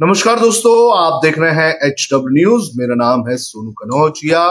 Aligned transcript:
नमस्कार 0.00 0.38
दोस्तों, 0.40 0.74
आप 0.98 1.20
देख 1.24 1.38
रहे 1.38 1.52
हैं 1.54 1.72
एच 1.86 2.08
डब्ल्यू 2.12 2.50
न्यूज़ 2.50 2.70
मेरा 2.76 2.94
नाम 2.94 3.28
है 3.28 3.36
सोनू 3.36 3.70
कनौजिया 3.72 4.44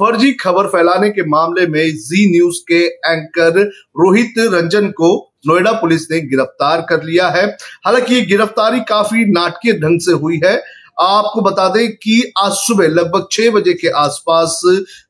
फर्जी 0.00 0.32
खबर 0.32 0.66
फैलाने 0.66 1.10
के 1.10 1.22
मामले 1.24 1.66
में 1.66 1.92
जी 1.98 2.24
न्यूज़ 2.30 2.58
के 2.68 2.80
एंकर 2.84 3.60
रोहित 4.00 4.34
रंजन 4.38 4.88
को 4.90 5.10
नोएडा 5.46 5.72
पुलिस 5.72 6.10
ने 6.10 6.20
गिरफ़्तार 6.20 6.80
कर 6.88 7.02
लिया 7.02 7.28
है। 7.28 7.46
हालाँकि 7.86 8.14
ये 8.14 8.20
गिरफ्तारी 8.20 8.80
काफ़ी 8.80 9.24
नाटकीय 9.32 9.72
ढंग 9.72 10.00
से 10.00 10.12
हुई 10.14 10.40
है। 10.44 10.56
आपको 11.00 11.40
बता 11.40 11.68
दें 11.68 11.92
कि 11.92 12.32
आज 12.38 12.52
सुबह 12.54 12.88
लगभग 12.88 13.28
छह 13.32 13.50
बजे 13.50 13.72
के 13.74 13.88
आसपास 13.98 14.60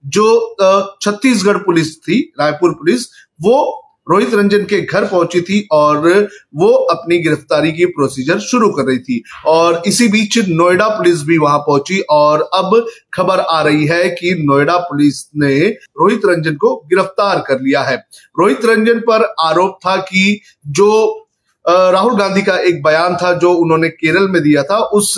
जो 0.07 0.96
छत्तीसगढ़ 1.02 1.57
पुलिस 1.57 1.96
थी, 1.98 2.20
रायपुर 2.41 2.73
पुलिस, 2.73 3.09
वो 3.43 3.82
रोहित 4.11 4.34
रंजन 4.34 4.64
के 4.64 4.80
घर 4.80 5.05
पहुँची 5.05 5.41
थी 5.41 5.69
और 5.73 6.29
वो 6.55 6.69
अपनी 6.69 7.19
गिरफ्तारी 7.19 7.73
की 7.73 7.87
प्रोसीजर 7.87 8.39
शुरू 8.39 8.71
कर 8.71 8.82
रही 8.82 8.98
थी। 8.98 9.23
और 9.46 9.82
इसी 9.87 10.09
बीच 10.09 10.39
नोएडा 10.48 10.89
पुलिस 10.89 11.23
भी 11.23 11.38
वहाँ 11.38 11.59
पहुँची 11.59 12.01
और 12.11 12.42
अब 12.55 12.87
खबर 13.15 13.41
आ 13.41 13.62
रही 13.62 13.87
है 13.87 14.09
कि 14.11 14.34
नोएडा 14.38 14.77
पुलिस 14.78 15.25
ने 15.37 15.59
रोहित 15.69 16.23
रंजन 16.27 16.55
को 16.55 16.77
गिरफ़्तार 16.77 17.45
कर 17.48 17.61
लिया 17.61 17.83
है। 17.83 17.97
रोहित 18.41 18.65
रंजन 18.65 19.01
पर 19.01 19.34
आरोप 19.41 19.78
था 19.87 19.97
कि 19.97 20.41
जो 20.66 21.22
राहुल 21.65 22.16
गांधी 22.16 22.43
का 22.43 22.57
एक 22.59 22.83
बयान 22.83 23.15
था 23.16 23.33
जो 23.33 23.52
उन्होंने 23.55 23.89
केरल 23.89 24.29
में 24.29 24.41
दिया 24.43 24.62
था। 24.62 24.79
उस 24.95 25.15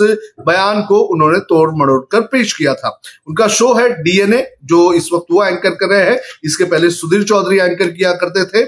बयान 0.47 0.81
को 0.81 0.99
उन्होंने 1.13 1.39
तोड़ 1.41 1.69
मड़ोड़ 1.75 2.01
कर 2.11 2.21
पेश 2.31 2.53
किया 2.53 2.73
था। 2.73 2.89
उनका 3.27 3.47
शो 3.49 3.73
है 3.73 3.89
डीएनए, 4.03 4.45
जो 4.63 4.91
इस 4.93 5.09
वक्त 5.13 5.25
वो 5.31 5.43
एंकर 5.43 5.69
कर 5.71 5.89
रहे 5.89 6.03
हैं। 6.05 6.19
इसके 6.43 6.63
पहले 6.63 6.89
सुधीर 6.91 7.23
चौधरी 7.23 7.57
एंकर 7.57 7.87
किया 7.87 8.11
करते 8.15 8.45
थे। 8.45 8.63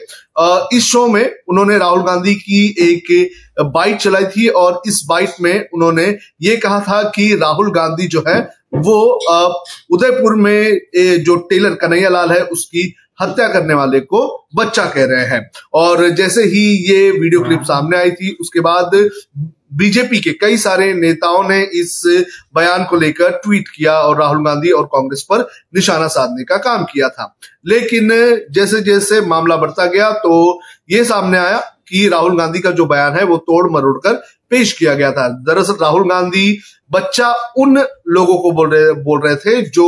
इस 0.77 0.84
शो 0.84 1.08
में 1.08 1.23
उन्होंने 1.49 1.77
राहुल 1.77 2.02
गांधी 2.02 2.35
की 2.35 2.66
एक 2.82 3.30
बाइट 3.66 3.98
चलाई 3.98 4.26
थी 4.27 4.48
और 4.49 4.82
इस 4.88 5.04
बाइट 5.09 5.41
में 5.41 5.68
उन्होंने 5.73 6.05
ये 6.41 6.55
कहा 6.57 6.80
था 6.80 7.02
कि 7.09 7.34
राहुल 7.35 7.71
गांधी 7.71 8.07
जो 8.07 8.23
है, 8.27 8.40
वो 8.76 8.99
उदयपुर 9.91 10.35
में 10.35 10.79
जो 11.23 11.35
टेलर 11.49 11.76
कन्हैया 11.76 12.10
लाल 12.10 12.32
है, 12.32 12.41
उसकी 12.41 12.94
हत्या 13.21 13.48
करने 13.48 13.73
वाले 13.73 13.99
को 13.99 14.48
बच्चा 14.55 14.85
कह 14.85 15.05
रहे 15.05 15.26
हैं। 15.26 15.49
और 15.73 16.10
जैसे 16.10 16.43
ही 16.43 16.65
ये 16.90 17.10
वीडियो 17.12 17.41
क्लिप 17.41 17.62
सामने 17.63 17.98
आई 17.98 18.12
थी 18.12 18.35
उसके 18.41 18.60
बाद 18.60 18.91
बीजेपी 19.73 20.20
के 20.20 20.32
कई 20.32 20.57
सारे 20.57 20.93
नेताओं 20.93 21.43
ने 21.43 21.62
इस 21.76 22.01
बयान 22.55 22.84
को 22.84 22.95
लेकर 22.95 23.32
ट्वीट 23.38 23.68
किया 23.68 23.93
और 23.93 24.18
राहुल 24.20 24.43
गांधी 24.45 24.71
और 24.71 24.85
कांग्रेस 24.85 25.26
पर 25.29 25.41
निशाना 25.76 26.07
साधने 26.07 26.43
का 26.43 26.57
काम 26.57 26.84
किया 26.84 27.10
था। 27.10 27.35
लेकिन 27.65 28.10
जैसे 28.51 28.82
जैसे 28.82 29.21
मामला 29.21 29.57
बढ़ता 29.57 29.85
गया 29.85 30.12
तो 30.13 30.60
ये 30.90 31.04
सामने 31.05 31.38
आया 31.38 31.57
कि 31.90 32.07
राहुल 32.10 32.38
गांधी 32.38 32.60
का 32.60 32.71
जो 32.71 32.85
बयान 32.85 33.13
है 33.13 33.23
वो 33.23 33.38
तोड़ 33.38 33.70
मरोड़ 33.71 33.98
कर 33.98 34.13
पेश 34.49 34.73
किया 34.73 34.93
गया 34.93 35.12
था। 35.12 35.27
दरअसल 35.29 35.77
राहुल 35.82 36.10
गांधी 36.10 36.60
बच्चा 36.91 37.32
उन 37.57 37.77
लोगों 38.07 38.38
को 38.38 38.51
बोल 38.51 38.70
रहे 38.70 38.91
बोल 39.04 39.21
रहे 39.21 39.35
थे 39.35 39.62
जो 39.70 39.88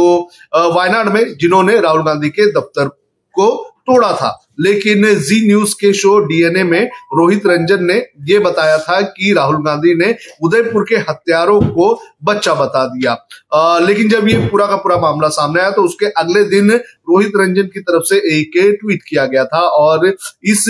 वायनाड 0.55 1.09
में 1.09 1.23
जिन्होंने 1.37 1.79
राहुल 1.79 2.03
गांधी 2.03 2.29
के 2.29 2.51
दफ्तर 2.51 2.89
को 3.33 3.65
तोड़ा 3.87 4.11
था। 4.13 4.37
लेकिन 4.59 5.03
जी 5.15 5.45
न्यूज़ 5.47 5.73
के 5.73 5.91
शो 5.93 6.17
डीएनए 6.19 6.63
में 6.63 6.85
रोहित 7.17 7.45
रंजन 7.45 7.83
ने 7.83 7.95
यह 8.29 8.39
बताया 8.39 8.77
था 8.77 8.99
कि 9.01 9.33
राहुल 9.33 9.63
गांधी 9.65 9.93
ने 9.95 10.15
उदयपुर 10.43 10.85
के 10.89 10.95
हत्यारों 11.09 11.61
को 11.61 11.87
बच्चा 12.23 12.53
बता 12.53 12.85
दिया। 12.85 13.17
आ, 13.53 13.79
लेकिन 13.79 14.09
जब 14.09 14.27
ये 14.27 14.37
पूरा 14.47 14.65
का 14.65 14.75
पूरा 14.75 14.97
मामला 14.97 15.27
सामने 15.29 15.61
आया 15.61 15.71
तो 15.71 15.83
उसके 15.83 16.05
अगले 16.17 16.43
दिन 16.49 16.71
रोहित 16.71 17.31
रंजन 17.35 17.69
की 17.73 17.79
तरफ़ 17.79 18.03
से 18.03 18.17
एक 18.39 18.77
ट्वीट 18.81 19.03
किया 19.09 19.25
गया 19.25 19.45
था 19.45 19.59
और 19.59 20.07
इस 20.43 20.65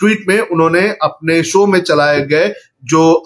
ट्वीट 0.00 0.24
में 0.28 0.38
उन्होंने 0.40 0.88
अपने 1.02 1.42
शो 1.42 1.66
में 1.66 1.80
चलाए 1.80 2.20
गए 2.20 2.52
जो 2.84 3.22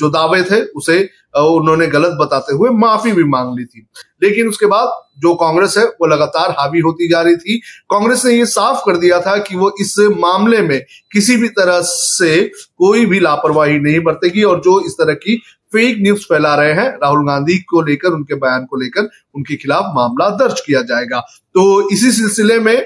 जो 0.00 0.08
दावे 0.08 0.42
थे, 0.42 0.60
उसे 0.76 0.98
उन्होंने 1.36 1.86
गलत 1.86 2.12
बताते 2.20 2.54
हुए 2.54 2.70
माफ़ी 2.70 3.12
भी 3.12 3.24
मांग 3.24 3.58
ली 3.58 3.64
थी। 3.64 3.86
लेकिन 4.22 4.48
उसके 4.48 4.66
बाद 4.66 4.92
जो 5.18 5.34
कांग्रेस 5.34 5.74
है, 5.78 5.84
वो 5.84 6.06
लगातार 6.06 6.50
हावी 6.50 6.80
होती 6.80 7.08
जा 7.08 7.20
रही 7.20 7.36
थी। 7.36 7.58
कांग्रेस 7.90 8.24
ने 8.24 8.32
ये 8.32 8.46
साफ़ 8.46 8.80
कर 8.86 8.96
दिया 8.96 9.20
था 9.20 9.36
कि 9.38 9.56
वो 9.56 9.72
इस 9.80 9.94
मामले 10.18 10.60
में 10.62 10.80
किसी 11.12 11.36
भी 11.36 11.48
तरह 11.48 11.80
से 11.82 12.40
कोई 12.78 13.06
भी 13.06 13.20
लापरवाही 13.20 13.78
नहीं 13.78 14.00
बरतेगी 14.00 14.42
और 14.42 14.60
जो 14.60 14.80
इस 14.80 14.92
तरह 14.92 15.14
की 15.14 15.36
फेक 15.72 15.96
न्यूज़ 16.00 16.20
फैला 16.20 16.54
रहे 16.54 16.72
हैं, 16.72 16.88
राहुल 17.02 17.26
गांधी 17.26 17.58
को 17.58 17.82
लेकर, 17.82 18.08
उनके 18.08 18.34
बयान 18.34 18.64
को 18.64 18.76
लेकर, 18.76 19.08
उनके 19.34 19.56
खिलाफ 19.56 19.92
मामला 19.94 20.28
दर्ज 20.36 20.60
किया 20.60 20.82
जाएगा। 20.82 21.20
तो 21.54 21.90
इसी 21.90 22.12
सिलसिले 22.12 22.58
में 22.60 22.76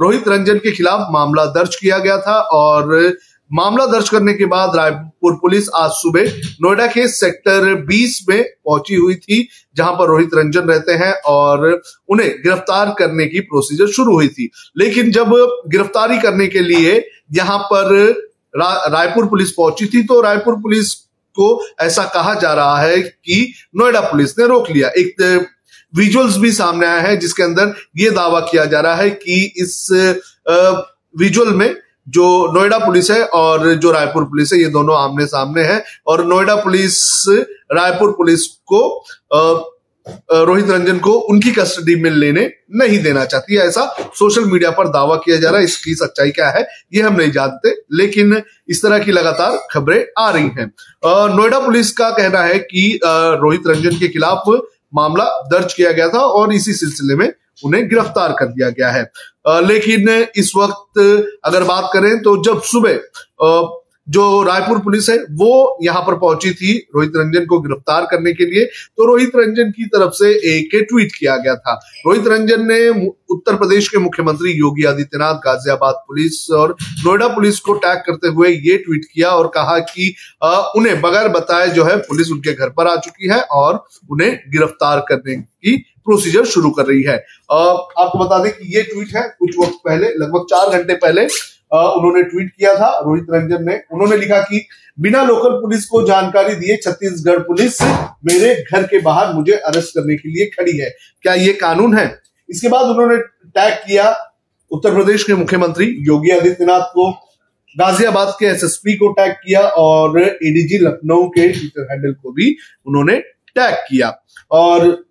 रोहित 0.00 0.28
रंजन 0.28 0.58
के 0.58 0.70
खिलाफ 0.70 1.06
मामला 1.10 1.44
दर्ज 1.46 1.76
किया 1.76 1.98
गया 1.98 2.18
था 2.18 2.38
और 2.40 3.16
मामला 3.52 3.84
दर्ज 3.86 4.08
करने 4.08 4.32
के 4.34 4.44
बाद 4.44 4.76
रायपुर 4.76 5.32
पुलिस 5.32 5.68
आज 5.76 5.90
सुबह 5.92 6.36
नोएडा 6.62 6.86
के 6.86 7.06
सेक्टर 7.08 7.64
20 7.86 8.14
में 8.28 8.42
पहुँची 8.42 8.94
हुई 8.94 9.14
थी 9.14 9.48
जहाँ 9.76 9.92
पर 9.92 10.06
रोहित 10.08 10.30
रंजन 10.34 10.60
रहते 10.60 10.92
हैं 10.92 11.12
और 11.26 11.66
उन्हें 12.08 12.30
गिरफ़्तार 12.44 12.94
करने 12.98 13.26
की 13.26 13.40
प्रोसीजर 13.40 13.86
शुरू 13.86 14.14
हुई 14.14 14.28
थी। 14.28 14.50
लेकिन 14.78 15.10
जब 15.10 15.34
गिरफ्तारी 15.68 16.18
करने 16.18 16.46
के 16.46 16.60
लिए 16.60 16.94
यहाँ 17.32 17.58
पर 17.72 17.92
रा, 18.56 18.72
रायपुर 18.86 19.26
पुलिस 19.26 19.50
पहुँची 19.50 19.86
थी 19.86 20.02
तो 20.02 20.20
रायपुर 20.20 20.54
पुलिस 20.54 20.94
को 21.36 21.66
ऐसा 21.80 22.04
कहा 22.04 22.34
जा 22.34 22.52
रहा 22.54 22.80
है 22.80 23.00
कि 23.02 23.52
नोएडा 23.76 24.00
पुलिस 24.02 24.38
ने 24.38 24.46
रोक 24.46 24.70
लिया। 24.70 24.88
एक 24.88 25.48
विजुअल्स 25.94 26.36
भी 26.36 26.52
सामने 26.52 26.86
आया 26.86 27.00
है 27.00 27.16
जिसके 27.16 27.42
अंदर 27.42 27.74
ये 27.98 28.10
दावा 28.10 28.40
किया 28.40 28.64
जा 28.64 28.80
रहा 28.80 28.94
है 28.94 29.10
कि 29.10 29.42
इस 29.56 29.88
विजुअल 31.14 31.54
में 31.54 31.74
जो 32.06 32.52
नोएडा 32.52 32.78
पुलिस 32.78 33.10
है 33.10 33.24
और 33.24 33.72
जो 33.74 33.90
रायपुर 33.92 34.24
पुलिस 34.24 34.52
है, 34.52 34.58
ये 34.60 34.68
दोनों 34.68 34.96
आमने 34.98 35.26
सामने 35.26 35.62
हैं। 35.62 35.82
और 36.06 36.24
नोएडा 36.26 36.54
पुलिस, 36.56 37.24
रायपुर 37.72 38.10
पुलिस 38.12 38.46
को 38.66 38.80
रोहित 40.06 40.70
रंजन 40.70 40.98
को 40.98 41.12
उनकी 41.12 41.50
कस्टडी 41.52 41.94
में 41.96 42.10
लेने 42.10 42.50
नहीं 42.76 42.98
देना 43.02 43.24
चाहती 43.24 43.54
है। 43.54 43.66
ऐसा 43.66 43.84
सोशल 44.14 44.44
मीडिया 44.44 44.70
पर 44.70 44.88
दावा 44.88 45.16
किया 45.16 45.36
जा 45.36 45.50
रहा 45.50 45.58
है, 45.58 45.64
इसकी 45.64 45.94
सच्चाई 45.94 46.30
क्या 46.30 46.48
है, 46.50 46.66
ये 46.94 47.02
हम 47.02 47.16
नहीं 47.16 47.30
जानते, 47.32 47.74
लेकिन 47.92 48.42
इस 48.68 48.82
तरह 48.82 48.98
की 48.98 49.12
लगातार 49.12 49.58
खबरें 49.72 50.04
आ 50.18 50.28
रही 50.30 50.50
हैं। 50.58 50.66
नोएडा 51.36 51.58
पुलिस 51.58 51.90
का 51.92 52.10
कहना 52.10 52.42
है 52.42 52.58
कि 52.60 52.98
रोहित 53.04 53.66
रंजन 53.66 53.98
के 53.98 54.08
खिलाफ 54.08 54.48
मामला 54.94 55.24
दर्ज 55.50 55.74
किया 55.74 55.92
गया 55.92 56.08
था 56.08 56.18
और 56.20 56.52
इसी 56.52 56.72
सिलसिले 56.74 57.14
में 57.14 57.32
उन्हें 57.58 57.88
गिरफ़्तार 57.88 58.32
कर 58.38 58.46
दिया 58.48 58.70
गया 58.70 58.90
है। 58.90 59.02
लेकिन 59.62 60.08
इस 60.36 60.52
वक्त 60.56 60.98
अगर 61.44 61.64
बात 61.64 61.90
करें 61.92 62.16
तो 62.22 62.42
जब 62.44 62.60
सुबह 62.64 63.78
जो 64.08 64.22
रायपुर 64.42 64.78
पुलिस 64.80 65.08
है, 65.10 65.16
वो 65.16 65.78
यहाँ 65.82 66.00
पर 66.02 66.14
पहुँची 66.14 66.50
थी 66.52 66.72
रोहित 66.94 67.12
रंजन 67.16 67.44
को 67.46 67.58
गिरफ़्तार 67.60 68.06
करने 68.10 68.32
के 68.32 68.44
लिए 68.44 68.64
तो 68.64 69.04
रोहित 69.06 69.36
रंजन 69.36 69.70
की 69.70 69.84
तरफ़ 69.86 70.12
से 70.14 70.30
एक 70.50 70.74
ट्वीट 70.82 71.12
किया 71.18 71.36
गया 71.36 71.54
था। 71.56 71.74
रोहित 72.06 72.26
रंजन 72.28 72.66
ने 72.66 72.88
उत्तर 73.30 73.56
प्रदेश 73.56 73.88
के 73.88 73.98
मुख्यमंत्री 73.98 74.52
योगी 74.52 74.84
आदित्यनाथ, 74.84 75.34
गाजियाबाद 75.36 76.02
पुलिस 76.08 76.50
और 76.52 76.76
नोएडा 77.04 77.28
पुलिस 77.28 77.60
को 77.60 77.74
टैग 77.76 77.98
करते 78.06 78.28
हुए 78.28 78.48
ये 78.48 78.76
ट्वीट 78.78 79.04
किया 79.04 79.30
और 79.30 79.50
कहा 79.54 79.78
कि 79.80 80.14
उन्हें 80.76 81.00
बगैर 81.00 81.28
बताए 81.30 81.68
जो 81.70 81.84
है, 81.84 81.96
पुलिस 81.98 82.30
उनके 82.32 82.52
घर 82.54 82.70
पर 82.70 82.86
आ 82.88 82.96
चुकी 82.98 83.28
है 83.28 83.40
और 83.42 83.84
उन्हें 84.10 84.38
गिरफ़्तार 84.48 85.04
करने 85.08 85.36
की 85.36 85.76
प्रोसीजर 86.04 86.44
शुरू 86.44 86.70
कर 86.70 86.86
रही 86.86 87.02
है। 87.02 87.16
आपको 87.52 88.18
बता 88.18 88.42
दें 88.44 88.52
कि 88.52 88.76
ये 88.76 88.82
ट्वीट 88.82 89.16
है, 89.16 89.22
कुछ 89.38 89.50
वक्त 89.60 89.78
पहले, 89.84 90.08
लगभग 90.08 90.46
चार 90.50 90.78
घंटे 90.78 90.94
पहले 90.94 91.24
उन्होंने 91.72 92.22
ट्वीट 92.22 92.50
किया 92.58 92.74
था, 92.74 92.98
रोहित 92.98 93.26
रंजन 93.30 93.64
ने। 93.64 93.80
उन्होंने 93.92 94.16
लिखा 94.16 94.40
कि, 94.40 94.66
बिना 95.00 95.22
लोकल 95.24 95.50
पुलिस 95.50 95.84
को 95.84 96.06
जानकारी 96.06 96.54
दिए 96.54 96.76
छत्तीसगढ़ 96.76 97.38
पुलिस 97.38 97.82
मेरे 98.24 98.64
घर 98.72 98.82
के 98.82 99.00
बाहर 99.00 99.32
मुझे 99.34 99.52
अरेस्ट 99.52 99.88
करने 99.88 100.16
के 100.16 100.28
लिए 100.28 100.46
खड़ी 100.46 100.76
है। 100.78 100.90
क्या 101.22 101.34
ये 101.34 101.52
कानून 101.52 101.96
है? 101.98 102.20
इसके 102.50 102.68
बाद 102.68 102.86
उन्होंने 102.86 103.16
टैग 103.48 103.74
किया 103.74 104.16
उत्तर 104.70 104.94
प्रदेश 104.94 105.24
के 105.24 105.34
मुख्यमंत्री 105.34 105.86
योगी 106.00 106.30
आदित्यनाथ 106.30 106.80
को। 106.80 107.10
गाजियाबाद 107.78 108.34
के 108.40 108.46
एसएसपी 108.46 108.96
को 108.96 109.12
टैग 109.12 109.32
किया 109.32 109.60
और 109.60 110.20
एडीजी 110.20 110.78
लखनऊ 110.78 111.28
के 111.28 111.48
ट्विटर 111.48 111.88
हैंडल 111.90 112.12
को 112.12 112.32
भी 112.32 112.56
उन्होंने 112.86 113.16
टैग 113.54 113.74
किया। 113.74 114.22
और 114.50 115.04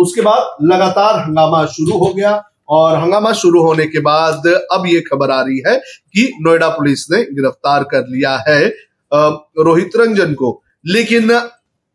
उसके 0.00 0.20
बाद 0.22 0.64
लगातार 0.64 1.18
हंगामा 1.20 1.64
शुरू 1.68 1.98
हो 1.98 2.12
गया 2.14 2.32
और 2.68 2.96
हंगामा 2.98 3.32
शुरू 3.34 3.62
होने 3.62 3.86
के 3.86 4.00
बाद 4.00 4.46
अब 4.72 4.86
ये 4.86 5.00
खबर 5.02 5.30
आ 5.30 5.40
रही 5.42 5.62
है 5.66 5.76
कि 6.14 6.30
नोएडा 6.40 6.68
पुलिस 6.70 7.06
ने 7.10 7.22
गिरफ़्तार 7.24 7.84
कर 7.84 8.06
लिया 8.08 8.36
है 8.48 8.66
रोहित 9.12 9.96
रंजन 9.96 10.34
को। 10.34 10.60
लेकिन 10.86 11.30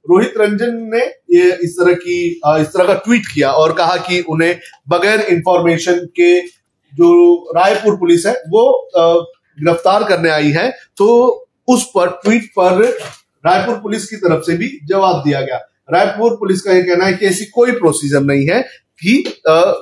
रोहित 0.05 0.33
रंजन 0.37 0.75
ने 0.93 1.05
ये 1.31 1.51
इस 1.63 1.75
तरह 1.79 1.93
की 1.95 2.17
इस 2.61 2.67
तरह 2.67 2.87
का 2.87 2.93
ट्वीट 2.95 3.25
किया 3.25 3.51
और 3.53 3.73
कहा 3.73 3.95
कि 3.99 4.19
उन्हें 4.29 4.59
बगैर 4.89 5.21
इंफॉर्मेशन 5.29 6.05
के 6.19 6.39
जो 6.93 7.07
रायपुर 7.55 7.95
पुलिस 7.95 8.25
है, 8.25 8.33
वो 8.33 8.89
गिरफ़्तार 8.95 10.03
करने 10.03 10.29
आई 10.29 10.51
है। 10.51 10.69
तो 10.97 11.07
उस 11.67 11.85
पर, 11.95 12.09
ट्वीट 12.23 12.45
पर 12.59 12.83
रायपुर 13.43 13.75
पुलिस 13.75 14.05
की 14.09 14.15
तरफ़ 14.17 14.43
से 14.43 14.57
भी 14.57 14.69
जवाब 14.87 15.23
दिया 15.23 15.41
गया। 15.41 15.57
रायपुर 15.89 16.35
पुलिस 16.35 16.61
का 16.61 16.73
यह 16.73 16.83
कहना 16.83 17.05
है 17.05 17.13
कि 17.13 17.25
ऐसी 17.25 17.45
कोई 17.51 17.71
प्रोसीजर 17.73 18.21
नहीं 18.23 18.47
है 18.47 18.61
कि 19.01 19.17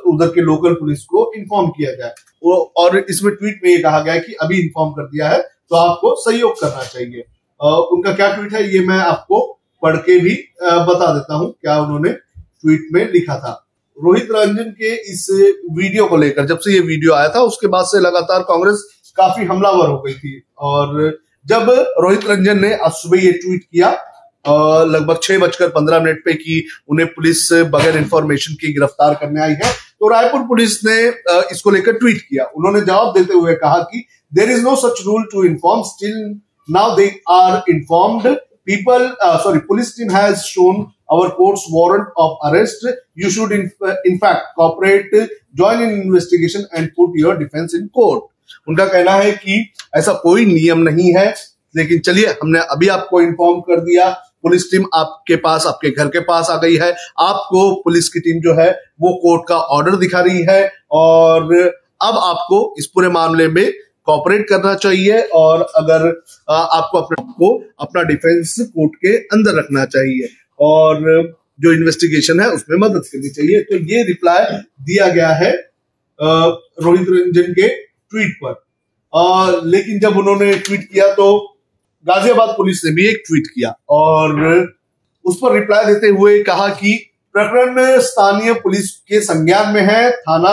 उधर 0.07 0.27
के 0.27 0.41
लोकल 0.43 0.73
पुलिस 0.75 1.03
को 1.05 1.31
इन्फॉर्म 1.37 1.69
किया 1.71 1.91
जाए। 1.93 2.13
और 2.77 2.97
इसमें 2.99 3.33
ट्वीट 3.33 3.59
में 3.63 3.69
ये 3.71 3.77
कहा 3.79 3.99
गया 3.99 4.13
है 4.13 4.19
कि 4.19 4.33
अभी 4.41 4.59
इन्फॉर्म 4.61 4.91
कर 4.93 5.07
दिया 5.07 5.29
है 5.29 5.39
तो 5.41 5.75
आपको 5.77 6.15
सहयोग 6.21 6.59
करना 6.61 6.83
चाहिए। 6.83 7.25
उनका 7.59 8.13
क्या 8.13 8.33
ट्वीट 8.35 8.53
है, 8.53 8.63
ये 8.69 8.79
मैं 8.81 8.97
आपको 8.99 9.41
पढ़ 9.83 9.97
के 9.97 10.17
भी 10.19 10.33
बता 10.63 11.13
देता 11.13 11.35
हूँ 11.35 11.51
क्या 11.51 11.77
उन्होंने 11.81 12.09
ट्वीट 12.09 12.87
में 12.93 13.11
लिखा 13.11 13.37
था। 13.37 13.59
रोहित 13.97 14.27
रंजन 14.31 14.69
के 14.71 14.93
इस 15.11 15.27
वीडियो 15.71 16.05
को 16.07 16.17
लेकर, 16.17 16.45
जब 16.45 16.59
से 16.59 16.73
ये 16.73 16.79
वीडियो 16.81 17.13
आया 17.13 17.29
था, 17.29 17.41
उसके 17.43 17.67
बाद 17.67 17.85
से 17.85 17.99
लगातार 17.99 18.41
कांग्रेस 18.43 18.83
काफ़ी 19.17 19.45
हमलावर 19.45 19.89
हो 19.89 19.99
गई 20.01 20.13
थी। 20.13 20.41
और 20.59 21.19
जब 21.45 21.69
रोहित 21.99 22.25
रंजन 22.27 22.59
ने 22.59 22.73
आज 22.75 22.91
सुबह 22.93 23.23
ये 23.23 23.31
ट्वीट 23.33 23.63
किया 23.63 23.91
लगभग 24.47 25.19
छह 25.23 25.37
बजकर 25.39 25.67
पंद्रह 25.69 25.99
मिनट 26.03 26.23
पे 26.25 26.33
कि 26.33 26.65
उन्हें 26.89 27.07
पुलिस 27.07 27.51
बगैर 27.73 27.97
इंफॉर्मेशन 27.97 28.53
की 28.53 28.73
गिरफ़्तार 28.73 29.13
करने 29.21 29.41
आई 29.41 29.53
है। 29.53 29.71
तो 29.99 30.07
रायपुर 30.09 30.41
पुलिस 30.47 30.83
ने 30.85 30.97
इसको 31.51 31.71
लेकर 31.71 31.93
ट्वीट 31.93 32.21
किया। 32.21 32.45
उन्होंने 32.55 32.81
जवाब 32.81 33.13
देते 33.17 33.33
हुए 33.33 33.53
कहा 33.55 33.77
कि 33.91 34.05
there 34.33 34.51
is 34.51 34.63
no 34.63 34.75
such 34.75 35.03
rule 35.05 35.23
to 35.33 35.43
inform 35.43 35.81
still 35.83 36.39
now 36.69 36.95
they 36.95 37.07
are 37.31 37.61
informed 37.69 38.27
people 38.65 39.07
sorry 39.23 39.59
police 39.59 39.95
team 39.97 40.11
has 40.11 40.37
shown 40.37 40.85
our 41.13 41.25
court's 41.29 41.63
warrant 41.71 42.05
of 42.21 42.43
arrest, 42.47 42.85
you 43.15 43.29
should 43.33 43.51
in, 43.51 43.65
in 44.05 44.15
fact 44.19 44.45
cooperate, 44.59 45.11
join 45.55 45.81
in 45.81 45.91
investigation 45.97 46.63
and 46.77 46.89
put 46.99 47.17
your. 47.23 47.33
उनका 48.67 48.85
कहना 48.85 49.11
है 49.11 49.31
कि 49.31 49.73
ऐसा 49.95 50.13
कोई 50.13 50.45
नियम 50.45 50.79
नहीं 50.79 51.13
है। 51.15 51.33
लेकिन 51.75 51.99
चलिए 51.99 52.27
हमने 52.41 52.59
अभी 52.71 52.87
आपको 52.87 53.21
इन्फॉर्म 53.21 53.59
कर 53.59 53.79
दिया। 53.79 54.09
पुलिस 54.43 54.71
टीम 54.71 54.85
आपके 54.95 55.35
पास 55.35 55.65
आपके 55.67 55.89
घर 55.91 56.07
के 56.07 56.19
पास 56.23 56.49
आ 56.49 56.57
गई 56.57 56.75
है। 56.77 56.91
आपको 57.21 57.69
पुलिस 57.83 58.09
की 58.09 58.19
टीम 58.19 58.41
जो 58.41 58.53
है 58.53 58.69
वो 59.01 59.13
कोर्ट 59.21 59.47
का 59.49 59.57
ऑर्डर 59.75 59.95
दिखा 59.97 60.21
रही 60.21 60.41
है 60.49 60.61
और 60.91 61.53
अब 62.01 62.17
आपको 62.23 62.57
इस 62.79 62.85
पूरे 62.87 63.09
मामले 63.11 63.47
में 63.47 63.71
कॉपरेट 64.07 64.47
करना 64.49 64.73
चाहिए 64.75 65.21
और 65.33 65.61
अगर 65.75 66.07
आपको 66.49 66.97
अपने 66.97 67.23
को 67.33 67.51
अपना 67.79 68.01
डिफेंस 68.03 68.55
कोर्ट 68.61 68.95
के 68.95 69.15
अंदर 69.35 69.57
रखना 69.57 69.85
चाहिए 69.85 70.27
और 70.59 71.01
जो 71.61 71.71
इन्वेस्टिगेशन 71.73 72.39
है 72.39 72.49
उसमें 72.49 72.77
मदद 72.77 73.03
करनी 73.05 73.29
चाहिए। 73.29 73.61
तो 73.61 73.77
ये 73.85 74.03
रिप्लाई 74.03 74.57
दिया 74.81 75.07
गया 75.09 75.29
है 75.35 75.51
रोहित 76.19 77.07
रंजन 77.09 77.53
के 77.53 77.67
ट्वीट 77.67 78.37
पर। 78.43 78.61
आ, 79.13 79.49
लेकिन 79.65 79.99
जब 79.99 80.17
उन्होंने 80.17 80.53
ट्वीट 80.57 80.87
किया 80.93 81.07
तो 81.13 81.52
गाजियाबाद 82.05 82.49
पुलिस 82.57 82.83
ने 82.85 82.91
भी 82.91 83.07
एक 83.09 83.23
ट्वीट 83.27 83.47
किया 83.47 83.69
और 83.91 84.41
उस 85.25 85.37
पर 85.41 85.53
रिप्लाई 85.53 85.85
देते 85.85 86.07
हुए 86.09 86.41
कहा 86.43 86.67
कि 86.71 86.93
प्रकरण 87.35 87.99
स्थानीय 88.01 88.53
पुलिस 88.53 88.89
के 89.09 89.19
संज्ञान 89.21 89.73
में 89.73 89.81
है, 89.81 90.11
थाना 90.11 90.51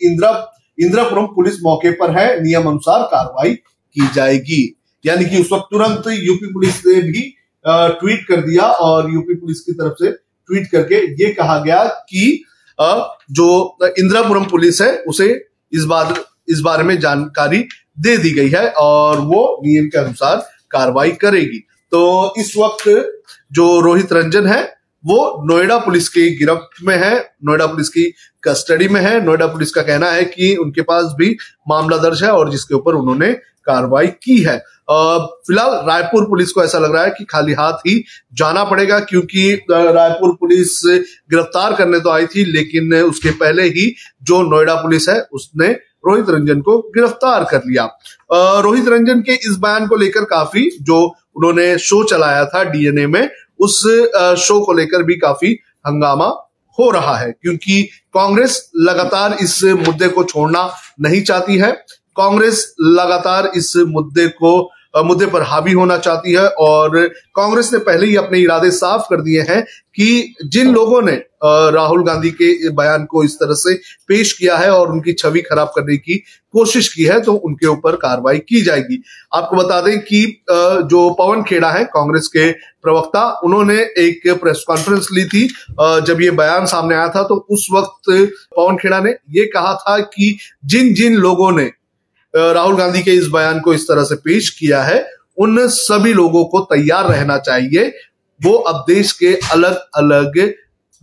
इंदिरा, 0.00 0.30
इंदिरापुरम 0.78 1.26
पुलिस 1.34 1.58
मौके 1.62 1.90
पर 1.92 2.10
है 2.18 2.28
नियम 2.42 2.68
अनुसार 2.68 3.02
कार्रवाई 3.12 3.54
की 3.54 4.08
जाएगी। 4.14 4.62
यानी 5.04 5.24
कि 5.24 5.40
उस 5.40 5.52
वक्त 5.52 5.66
तुरंत 5.70 6.06
यूपी 6.08 6.52
पुलिस 6.52 6.80
ने 6.86 7.00
भी 7.02 7.22
ट्वीट 7.64 8.24
कर 8.28 8.40
दिया 8.42 8.66
और 8.86 9.12
यूपी 9.14 9.34
पुलिस 9.34 9.60
की 9.60 9.72
तरफ़ 9.72 10.02
से 10.02 10.10
ट्वीट 10.10 10.70
करके 10.72 11.04
ये 11.22 11.32
कहा 11.34 11.58
गया 11.58 11.84
कि 11.84 12.42
जो 12.78 13.76
इंदिरापुरम 13.82 14.44
पुलिस 14.46 14.80
है, 14.82 14.92
उसे 14.98 15.28
इस 15.72 15.84
बार, 15.84 16.14
इस 16.48 16.60
बारे 16.60 16.84
में 16.84 16.98
जानकारी 17.00 17.58
दे 17.98 18.16
दी 18.16 18.30
गई 18.30 18.48
है 18.50 18.68
और 18.70 19.20
वो 19.20 19.42
नियम 19.64 19.86
के 19.86 19.98
अनुसार 19.98 20.42
कार्रवाई 20.74 21.10
करेगी। 21.20 21.58
तो 21.92 22.34
इस 22.38 22.52
वक्त 22.56 22.88
जो 23.52 23.80
रोहित 23.80 24.12
रंजन 24.12 24.46
है, 24.46 24.62
वो 25.04 25.44
नोएडा 25.46 25.76
पुलिस 25.78 26.08
की 26.08 26.28
गिरफ्त 26.36 26.82
में 26.82 26.96
है, 26.96 27.14
नोएडा 27.44 27.66
पुलिस 27.66 27.88
की 27.88 28.04
कस्टडी 28.44 28.88
में 28.88 29.00
है। 29.00 29.24
नोएडा 29.24 29.46
पुलिस 29.46 29.72
का 29.72 29.82
कहना 29.82 30.10
है 30.10 30.24
कि 30.26 30.54
उनके 30.56 30.82
पास 30.82 31.14
भी 31.18 31.36
मामला 31.68 31.96
दर्ज 31.98 32.22
है 32.24 32.30
और 32.30 32.50
जिसके 32.50 32.74
ऊपर 32.74 32.94
उन्होंने 32.94 33.32
कार्रवाई 33.66 34.06
की 34.22 34.38
है। 34.38 34.56
फ़िलहाल 34.88 35.74
रायपुर 35.86 36.24
पुलिस 36.24 36.50
को 36.52 36.62
ऐसा 36.64 36.78
लग 36.78 36.94
रहा 36.94 37.04
है 37.04 37.10
कि 37.10 37.24
खाली 37.24 37.52
हाथ 37.52 37.86
ही 37.86 38.02
जाना 38.34 38.64
पड़ेगा, 38.64 38.98
क्योंकि 39.00 39.52
रायपुर 39.70 40.34
पुलिस 40.40 40.80
गिरफ़्तार 40.84 41.74
करने 41.74 42.00
तो 42.00 42.10
आई 42.10 42.26
थी, 42.26 42.44
लेकिन 42.46 42.94
उसके 42.94 43.30
पहले 43.32 43.62
ही 43.64 43.94
जो 44.22 44.42
नोएडा 44.44 44.74
पुलिस 44.76 45.08
है, 45.08 45.20
उसने 45.32 45.68
रोहित 46.06 46.30
रंजन 46.30 46.60
को 46.60 46.78
गिरफ़्तार 46.94 47.44
कर 47.44 47.62
लिया। 47.66 47.84
रोहित 48.60 48.88
रंजन 48.88 49.20
के 49.20 49.34
इस 49.34 49.56
बयान 49.60 49.86
को 49.86 49.96
लेकर 49.96 50.24
काफ़ी 50.26 50.68
जो 50.82 51.02
उन्होंने 51.36 51.76
शो 51.78 52.02
चलाया 52.04 52.44
था 52.44 52.62
डीएनए 52.64 53.06
में, 53.06 53.28
उस 53.60 53.80
शो 54.38 54.60
को 54.60 54.72
लेकर 54.72 55.02
भी 55.02 55.14
काफ़ी 55.16 55.52
हंगामा 55.86 56.26
हो 56.78 56.90
रहा 56.90 57.16
है, 57.16 57.30
क्योंकि 57.32 57.82
कांग्रेस 58.14 58.70
लगातार 58.78 59.36
इस 59.40 59.62
मुद्दे 59.64 60.08
को 60.08 60.24
छोड़ना 60.24 60.70
नहीं 61.00 61.22
चाहती 61.22 61.56
है। 61.58 61.72
कांग्रेस 62.16 62.74
लगातार 62.80 63.50
इस 63.56 63.72
मुद्दे 63.88 64.26
को 64.28 64.70
मुद्दे 64.96 65.26
पर 65.26 65.42
हावी 65.42 65.72
होना 65.72 65.96
चाहती 65.98 66.32
है 66.32 66.46
और 66.60 66.96
कांग्रेस 67.36 67.72
ने 67.72 67.78
पहले 67.80 68.06
ही 68.06 68.16
अपने 68.16 68.38
इरादे 68.38 68.70
साफ़ 68.70 69.02
कर 69.10 69.20
दिए 69.20 69.40
हैं 69.40 69.62
कि 69.94 70.34
जिन 70.46 70.72
लोगों 70.74 71.00
ने 71.02 71.12
राहुल 71.44 72.04
गांधी 72.04 72.30
के 72.32 72.70
बयान 72.70 73.04
को 73.04 73.22
इस 73.24 73.34
तरह 73.34 73.54
से 73.54 73.74
पेश 74.08 74.32
किया 74.32 74.56
है 74.56 74.70
और 74.70 74.92
उनकी 74.92 75.12
छवि 75.12 75.40
खराब 75.40 75.72
करने 75.76 75.96
की 75.96 76.22
कोशिश 76.54 76.88
की 76.88 77.04
है 77.04 77.20
तो 77.20 77.32
उनके 77.34 77.66
ऊपर 77.66 77.96
कार्रवाई 77.96 78.38
की 78.38 78.60
जाएगी। 78.62 79.02
आपको 79.34 79.56
बता 79.56 79.80
दें 79.80 79.98
कि 80.00 80.24
जो 80.50 81.08
पवन 81.10 81.42
खेड़ा 81.42 81.70
है, 81.70 81.84
कांग्रेस 81.84 82.26
के 82.26 82.50
प्रवक्ता, 82.52 83.22
उन्होंने 83.44 83.76
एक 83.98 84.28
प्रेस 84.42 84.64
कॉन्फ्रेंस 84.66 85.08
ली 85.12 85.24
थी 85.24 85.46
जब 86.06 86.20
ये 86.20 86.30
बयान 86.32 86.66
सामने 86.66 86.94
आया 86.94 87.08
था 87.08 87.22
तो 87.22 87.34
उस 87.50 87.66
वक्त 87.72 88.10
पवन 88.56 88.76
खेड़ा 88.76 89.00
ने 89.00 89.14
ये 89.30 89.46
कहा 89.46 89.74
था 89.76 89.98
कि 89.98 90.36
जिन 90.64 90.94
जिन 90.94 91.16
लोगों 91.16 91.50
ने 91.52 91.70
राहुल 92.36 92.76
गांधी 92.76 93.02
के 93.02 93.10
इस 93.10 93.28
बयान 93.28 93.60
को 93.60 93.74
इस 93.74 93.84
तरह 93.84 94.04
से 94.04 94.14
पेश 94.14 94.50
किया 94.50 94.82
है 94.82 95.10
उन 95.38 95.68
सभी 95.68 96.12
लोगों 96.12 96.44
को 96.44 96.60
तैयार 96.60 97.04
रहना 97.04 97.38
चाहिए 97.38 97.92
वो 98.42 98.52
अब 98.52 98.84
देश 98.88 99.12
के 99.12 99.38
अलग 99.52 99.80
अलग 99.96 100.38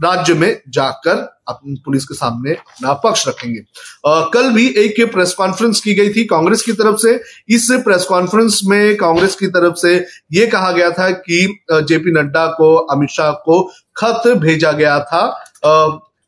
राज्य 0.03 0.33
में 0.33 0.61
जाकर 0.69 1.43
अपनी 1.47 1.81
पुलिस 1.85 2.05
के 2.05 2.13
सामने 2.13 2.51
अपना 2.51 2.93
पक्ष 2.93 3.27
रखेंगे। 3.27 3.59
आ, 4.07 4.21
कल 4.21 4.49
भी 4.49 4.67
एक 4.77 5.11
प्रेस 5.13 5.33
कॉन्फ्रेंस 5.33 5.81
की 5.81 5.93
गई 5.93 6.13
थी 6.13 6.23
कांग्रेस 6.23 6.61
की 6.61 6.73
तरफ़ 6.73 6.97
से। 6.97 7.21
इस 7.49 7.67
प्रेस 7.71 8.03
कॉन्फ्रेंस 8.03 8.61
में 8.65 8.97
कांग्रेस 8.97 9.35
की 9.35 9.47
तरफ़ 9.47 9.75
से 9.75 10.05
यह 10.33 10.49
कहा 10.51 10.71
गया 10.71 10.91
था 10.91 11.09
कि 11.09 11.59
जेपी 11.71 12.11
नड्डा 12.11 12.47
को 12.47 12.75
अमित 12.75 13.09
शाह 13.09 13.31
को 13.31 13.71
खत 13.97 14.27
भेजा 14.27 14.71
गया 14.71 14.99
था। 14.99 15.45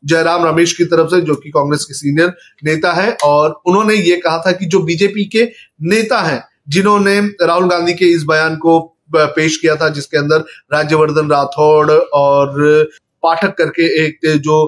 जयराम 0.04 0.44
रमेश 0.46 0.72
की 0.72 0.84
तरफ़ 0.84 1.08
से, 1.08 1.20
जो 1.20 1.34
कि 1.34 1.50
कांग्रेस 1.50 1.84
के 1.84 1.94
सीनियर 1.94 2.34
नेता 2.64 2.92
है, 2.92 3.10
और 3.24 3.60
उन्होंने 3.66 3.94
ये 3.94 4.16
कहा 4.16 4.42
था 4.46 4.52
कि 4.52 4.66
जो 4.66 4.80
बीजेपी 4.82 5.24
के 5.26 5.44
नेता 5.88 6.20
हैं, 6.20 6.42
जिन्होंने 6.68 7.20
राहुल 7.42 7.68
गांधी 7.68 7.94
के 7.94 8.06
इस 8.06 8.24
बयान 8.24 8.56
को 8.56 8.78
पेश 9.16 9.56
किया 9.56 9.76
था, 9.76 9.88
जिसके 9.88 10.18
अंदर 10.18 10.44
राज्यवर्धन 10.72 11.30
राठौड़ 11.30 11.90
और 11.90 12.88
पाठक 13.22 13.54
करके 13.58 13.86
एक 14.04 14.18
जो 14.38 14.62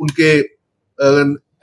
उनके 0.00 0.40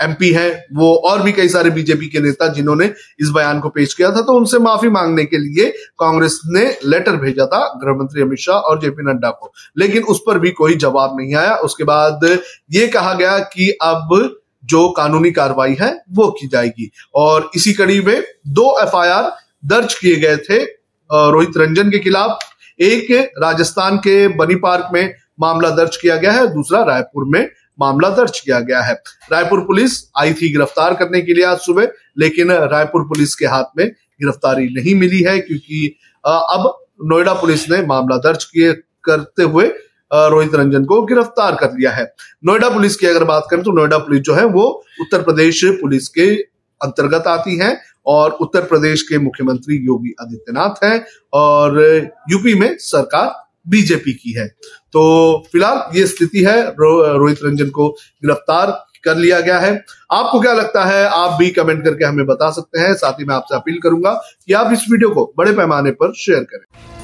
एमपी 0.01 0.29
है, 0.31 0.49
वो 0.73 0.93
और 1.05 1.21
भी 1.21 1.31
कई 1.31 1.49
सारे 1.49 1.69
बीजेपी 1.69 2.07
के 2.07 2.19
नेता 2.19 2.47
जिन्होंने 2.47 2.85
इस 3.19 3.29
बयान 3.29 3.59
को 3.59 3.69
पेश 3.69 3.93
किया 3.93 4.11
था 4.11 4.21
तो 4.21 4.33
उनसे 4.33 4.59
माफ़ी 4.59 4.89
मांगने 4.89 5.25
के 5.25 5.37
लिए 5.37 5.69
कांग्रेस 5.99 6.39
ने 6.47 6.65
लेटर 6.85 7.15
भेजा 7.17 7.45
था 7.45 7.63
गृह 7.83 7.93
मंत्री 7.93 8.21
अमित 8.21 8.39
शाह 8.39 8.57
और 8.57 8.81
जेपी 8.81 9.03
नड्डा 9.03 9.29
को। 9.31 9.51
लेकिन 9.77 10.03
उस 10.03 10.21
पर 10.27 10.39
भी 10.39 10.51
कोई 10.51 10.75
जवाब 10.75 11.17
नहीं 11.19 11.35
आया। 11.35 11.55
उसके 11.55 11.83
बाद 11.83 12.25
ये 12.71 12.87
कहा 12.87 13.13
गया 13.13 13.37
कि 13.39 13.69
अब 13.81 14.37
जो 14.65 14.87
कानूनी 14.89 15.31
कार्रवाई 15.31 15.75
है, 15.79 15.91
वो 16.11 16.27
की 16.31 16.47
जाएगी। 16.47 16.91
और 17.15 17.49
इसी 17.55 17.73
कड़ी 17.73 17.99
में 18.01 18.23
दो 18.47 18.77
एफआईआर 18.81 19.31
दर्ज 19.65 19.93
किए 19.93 20.15
गए 20.15 20.37
थे 20.39 20.63
रोहित 21.09 21.57
रंजन 21.57 21.89
के 21.89 21.99
खिलाफ। 21.99 22.39
एक 22.79 23.31
राजस्थान 23.37 23.97
के 23.97 24.27
बनी 24.27 24.55
पार्क 24.55 24.89
में 24.93 25.13
मामला 25.39 25.69
दर्ज 25.69 25.97
किया 25.97 26.15
गया 26.15 26.31
है, 26.31 26.47
दूसरा 26.47 26.83
रायपुर 26.83 27.25
में। 27.27 27.49
मामला 27.81 28.09
दर्ज 28.11 28.39
किया 28.39 28.59
गया 28.61 28.81
है। 28.81 28.93
रायपुर 29.31 29.59
पुलिस 29.65 29.99
आई 30.17 30.33
थी 30.33 30.51
गिरफ़्तार 30.51 30.93
करने 30.95 31.21
के 31.21 31.33
लिए 31.33 31.45
आज 31.45 31.57
सुबह, 31.59 31.87
लेकिन 32.19 32.51
रायपुर 32.51 33.03
पुलिस 33.03 33.35
के 33.35 33.45
हाथ 33.47 33.77
में 33.77 33.87
गिरफ्तारी 33.87 34.67
नहीं 34.73 34.95
मिली 34.95 35.21
है 35.23 35.39
क्योंकि 35.39 35.85
अब 36.23 36.73
नोएडा 37.03 37.33
पुलिस 37.35 37.69
ने 37.69 37.81
मामला 37.85 38.17
दर्ज 38.23 38.43
किए 38.45 38.73
करते 39.05 39.43
हुए 39.45 39.65
रोहित 40.11 40.55
रंजन 40.55 40.85
को 40.85 41.01
गिरफ़्तार 41.03 41.55
कर 41.55 41.71
लिया 41.71 41.91
है। 41.91 42.03
नोएडा 42.45 42.69
पुलिस 42.69 42.95
की 42.95 43.07
अगर 43.07 43.23
बात 43.25 43.47
करें 43.51 43.63
तो 43.63 43.71
नोएडा 43.71 43.97
पुलिस 43.99 44.21
जो 44.21 44.33
है 44.33 44.45
वो 44.47 44.63
उत्तर 45.01 45.21
प्रदेश 45.21 45.63
पुलिस 45.81 46.07
के 46.09 46.27
अंतर्गत 46.81 47.27
आती 47.27 47.57
है 47.57 47.69
और 48.07 48.31
उत्तर 48.41 48.65
प्रदेश 48.65 49.01
के 49.01 49.17
मुख्यमंत्री 49.19 49.75
योगी 49.85 50.13
आदित्यनाथ 50.21 50.83
हैं 50.83 51.05
और 51.33 51.79
यूपी 52.29 52.53
में 52.53 52.75
सरकार 52.79 53.27
बीजेपी 53.65 54.13
की 54.13 54.31
है। 54.31 54.47
तो 54.93 55.43
फ़िलहाल 55.51 55.97
ये 55.97 56.05
स्थिति 56.07 56.43
है 56.43 56.61
रो, 56.61 57.17
रोहित 57.17 57.39
रंजन 57.43 57.69
को 57.69 57.89
गिरफ़्तार 57.89 58.71
कर 59.03 59.15
लिया 59.17 59.39
गया 59.39 59.59
है। 59.59 59.73
आपको 60.11 60.39
क्या 60.39 60.53
लगता 60.53 60.85
है 60.85 61.05
आप 61.05 61.37
भी 61.39 61.49
कमेंट 61.49 61.83
करके 61.83 62.05
हमें 62.05 62.25
बता 62.25 62.49
सकते 62.51 62.79
हैं 62.79 62.93
साथ 62.93 63.19
ही 63.19 63.25
मैं 63.25 63.35
आपसे 63.35 63.55
अपील 63.55 63.79
करूँगा 63.83 64.13
कि 64.47 64.53
आप 64.53 64.73
इस 64.73 64.85
वीडियो 64.91 65.09
को 65.09 65.33
बड़े 65.37 65.51
पैमाने 65.51 65.91
पर 65.91 66.13
शेयर 66.17 66.43
करें। 66.43 67.00